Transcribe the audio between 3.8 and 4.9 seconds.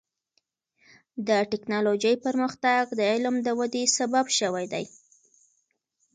سبب شوی دی.